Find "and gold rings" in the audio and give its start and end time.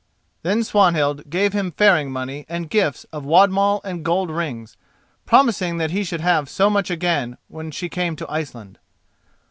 3.83-4.75